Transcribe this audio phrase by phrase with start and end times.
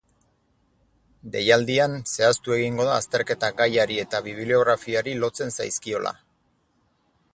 [1.35, 6.15] Deialdian, zehaztu egingo da azterketak gaiari eta bibliografiari lotzen zaizkiola.